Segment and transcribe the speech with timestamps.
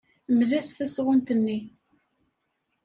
[0.37, 1.59] Mel-as tasɣunt-nni.